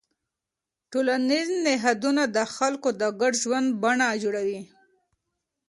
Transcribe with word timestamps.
ټولنیز 0.91 1.49
نهادونه 1.65 2.23
د 2.35 2.37
خلکو 2.55 2.89
د 3.01 3.03
ګډ 3.21 3.33
ژوند 3.43 3.67
بڼه 3.83 4.07
جوړوي. 4.23 4.61